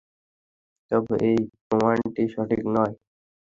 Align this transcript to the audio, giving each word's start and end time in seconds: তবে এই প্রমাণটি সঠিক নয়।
তবে 0.91 1.15
এই 1.29 1.37
প্রমাণটি 1.67 2.23
সঠিক 2.33 2.61
নয়। 2.67 2.93